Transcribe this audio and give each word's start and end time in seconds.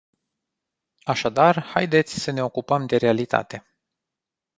Așadar 1.03 1.63
haideți 1.63 2.19
să 2.19 2.31
ne 2.31 2.43
ocupăm 2.43 2.85
de 2.85 2.97
realitate. 2.97 3.65